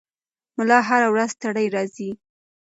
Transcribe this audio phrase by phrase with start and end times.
[0.57, 2.09] ملا هره ورځ ستړی راځي.